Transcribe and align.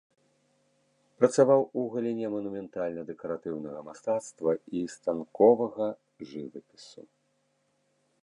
Працаваў 1.17 1.61
у 1.81 1.83
галіне 1.95 2.27
манументальна-дэкаратыўнага 2.35 3.79
мастацтва 3.89 4.51
і 4.79 4.83
станковага 4.95 5.87
жывапісу. 6.31 7.01